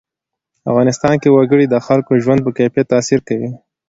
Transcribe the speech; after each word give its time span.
افغانستان 0.69 1.15
کې 1.21 1.29
وګړي 1.35 1.65
د 1.69 1.75
خلکو 1.85 2.11
د 2.13 2.17
ژوند 2.23 2.39
په 2.43 2.51
کیفیت 2.57 2.85
تاثیر 2.93 3.19
کوي. 3.27 3.49